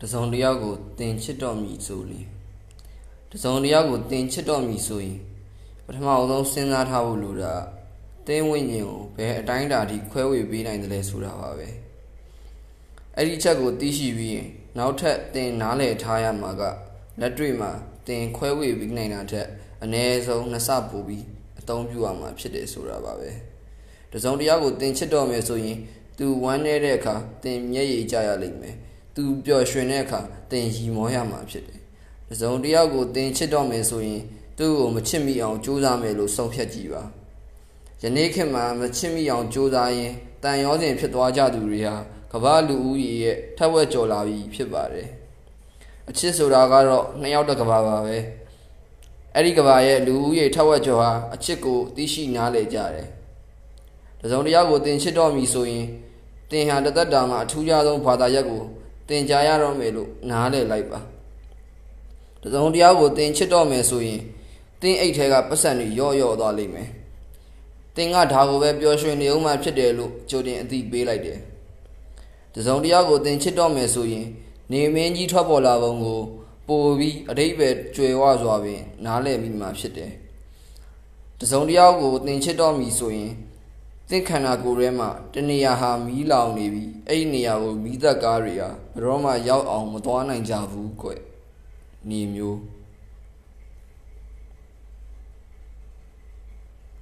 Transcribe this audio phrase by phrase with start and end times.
[0.00, 2.26] တစုံတစ်ယောက်ကိုတင်ချစ်တော့မည်ဆိုလျင်
[3.32, 5.18] တစုံတစ်ယောက်ကိုတင်ချစ်တော့မည်ဆိုရင်
[5.86, 7.54] ပထမအဆုံးစဉ်းစားထားဖို့လိုတာ
[8.26, 11.68] တင်းဝိညာဉ်ကိုဘယ်အတိုင်းအတာထိခွဲဝေပေးနိုင်တယ်လဲဆိုတာပါပဲ
[13.16, 14.48] အဲ့ဒီချက်ကိုသိရှိပြီးရင်
[14.78, 16.62] နောက်ထပ်တင်နားလည်ထားရမှာက
[17.20, 17.70] လက်တွေ့မှာ
[18.06, 19.46] တင်ခွဲဝေပေးနိုင်တာထက်
[19.82, 21.24] အ ਨੇ ဆုံးနှစ်ဆပိုပြီး
[21.60, 23.30] အသုံးပြုရမှာဖြစ်တယ်ဆိုတာပါပဲ
[24.12, 25.78] တစုံတစ်ယောက်ကိုတင်ချစ်တော့မယ်ဆိုရင်
[26.18, 28.76] သူဝမ်းနေတဲ့အခါတင်မျက်ရည်ကျရလိမ့်မယ်
[29.20, 30.20] သူပျော်ရွှင်တဲ့အခါ
[30.50, 31.80] တင်ရီမောရမှာဖြစ်တယ်
[32.28, 34.22] တစုံတစ်ယောက်ကိုတင်ချစ်တော့မယ်ဆိုရင်
[34.58, 37.02] သူ့ကိုမချစ်မိအောင်ကြိုးစားမယ်လို့ဆုံးဖြတ်ကြည့်ပါ
[38.02, 40.12] ယနေ့ခေတ်မှာမချစ်မိအောင်ကြိုးစားရင်
[40.42, 41.94] တန်ရောစဉ်ဖြစ်သွားကြသူတွေဟာ
[42.32, 45.08] ကမ္ဘာလူဦးရေရဲ့ထက်ဝက်ကျော်လာပြီဖြစ်ပါတယ်
[46.08, 48.16] အချစ်ဆိုတာကတော့နှစ်ယောက်တစ်ကဘာပါပဲ
[49.34, 53.08] အဲ့ဒီကဘာရဲ့လူဦးရေထက်ဝက်ကျော်ဟာအချစ်ကိုသိရှိနားလည်ကြတယ်
[54.20, 55.86] တစုံတစ်ယောက်ကိုတင်ချစ်တော့မည်ဆိုရင်
[56.50, 58.62] တင်ဟာတသက်တာမှာအထူးခြားဆုံးဘာသာရပ်ကို
[59.10, 61.00] တင်ကြားရတော့မယ်လို့နားလည်လိုက်ပါ
[62.42, 64.20] တစုံတစ်ယောက်ကိုတင်ချစ်တော့မယ်ဆိုရင်
[64.80, 66.88] တင်းအိတ်ထဲကပတ်စံတွေရော့ရော့သွားလိမ့်မယ်
[67.96, 71.38] တင်းကဒါကိုပဲပျော်ရွှင်နေအောင်မှဖြစ်တယ်လို့ကြိုတင်အသိပေးလိုက်တယ်
[72.54, 74.26] တစုံတစ်ယောက်ကိုတင်ချစ်တော့မယ်ဆိုရင်
[74.72, 76.20] နေမင်းကြီးထွက်ပေါ်လာပုံကို
[76.66, 80.12] ပိုပြီးအတိတ်ပဲကြွယ်ဝစွာပင် နားလည်မိမှာဖြစ်တယ်
[81.40, 83.32] တစုံတစ်ယောက်ကိုတင်ချစ်တော့မည်ဆိုရင်
[84.12, 91.10] သင်ခန္ဓာကိုယ်ထဲမှာတနေရာဟာမီးလောင်နေပြီအဲ့ဒီနေရာကိုမီးသက်ကားတွေဟာဘယ်တော့မှရောက်အောင်မသွားနိုင်ကြဘူးကွ
[92.08, 92.58] နေမျိုး